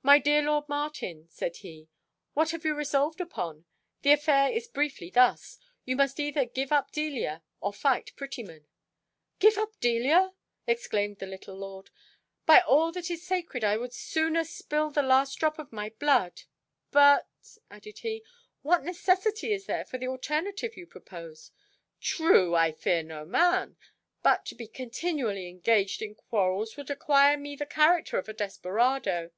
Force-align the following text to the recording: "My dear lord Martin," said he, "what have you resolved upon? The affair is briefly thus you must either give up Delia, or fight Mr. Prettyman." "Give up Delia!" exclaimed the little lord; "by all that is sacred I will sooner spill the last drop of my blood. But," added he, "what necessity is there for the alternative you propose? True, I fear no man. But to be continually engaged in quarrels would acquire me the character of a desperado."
"My 0.00 0.20
dear 0.20 0.42
lord 0.42 0.68
Martin," 0.68 1.26
said 1.28 1.56
he, 1.56 1.88
"what 2.32 2.52
have 2.52 2.64
you 2.64 2.72
resolved 2.72 3.20
upon? 3.20 3.64
The 4.02 4.12
affair 4.12 4.48
is 4.52 4.68
briefly 4.68 5.10
thus 5.10 5.58
you 5.84 5.96
must 5.96 6.20
either 6.20 6.44
give 6.44 6.70
up 6.70 6.92
Delia, 6.92 7.42
or 7.60 7.72
fight 7.72 8.12
Mr. 8.12 8.16
Prettyman." 8.16 8.68
"Give 9.40 9.58
up 9.58 9.80
Delia!" 9.80 10.34
exclaimed 10.68 11.18
the 11.18 11.26
little 11.26 11.56
lord; 11.56 11.90
"by 12.46 12.60
all 12.60 12.92
that 12.92 13.10
is 13.10 13.26
sacred 13.26 13.64
I 13.64 13.76
will 13.76 13.90
sooner 13.90 14.44
spill 14.44 14.90
the 14.92 15.02
last 15.02 15.34
drop 15.34 15.58
of 15.58 15.72
my 15.72 15.88
blood. 15.98 16.42
But," 16.92 17.56
added 17.68 17.98
he, 17.98 18.22
"what 18.62 18.84
necessity 18.84 19.52
is 19.52 19.66
there 19.66 19.84
for 19.84 19.98
the 19.98 20.06
alternative 20.08 20.76
you 20.76 20.86
propose? 20.86 21.50
True, 22.00 22.54
I 22.54 22.70
fear 22.70 23.02
no 23.02 23.24
man. 23.24 23.76
But 24.22 24.46
to 24.46 24.54
be 24.54 24.68
continually 24.68 25.48
engaged 25.48 26.02
in 26.02 26.14
quarrels 26.14 26.76
would 26.76 26.88
acquire 26.88 27.36
me 27.36 27.56
the 27.56 27.66
character 27.66 28.16
of 28.16 28.28
a 28.28 28.32
desperado." 28.32 29.32